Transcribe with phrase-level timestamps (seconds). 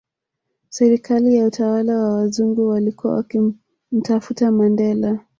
[0.69, 5.19] Serikali ya utawala wa wazungu walikuwa wakimtafuta Mandela